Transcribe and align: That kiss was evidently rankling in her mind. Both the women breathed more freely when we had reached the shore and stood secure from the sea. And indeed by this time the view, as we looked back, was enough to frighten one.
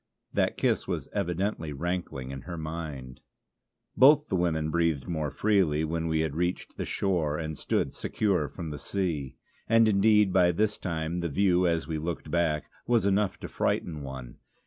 That 0.33 0.57
kiss 0.57 0.87
was 0.87 1.09
evidently 1.13 1.73
rankling 1.73 2.31
in 2.31 2.41
her 2.49 2.57
mind. 2.57 3.21
Both 3.95 4.29
the 4.29 4.35
women 4.35 4.71
breathed 4.71 5.07
more 5.07 5.29
freely 5.29 5.83
when 5.83 6.07
we 6.07 6.21
had 6.21 6.35
reached 6.35 6.75
the 6.75 6.85
shore 6.85 7.37
and 7.37 7.55
stood 7.55 7.93
secure 7.93 8.47
from 8.47 8.71
the 8.71 8.79
sea. 8.79 9.35
And 9.69 9.87
indeed 9.87 10.33
by 10.33 10.53
this 10.53 10.79
time 10.79 11.19
the 11.19 11.29
view, 11.29 11.67
as 11.67 11.87
we 11.87 11.99
looked 11.99 12.31
back, 12.31 12.65
was 12.87 13.05
enough 13.05 13.37
to 13.41 13.47
frighten 13.47 14.01
one. 14.01 14.37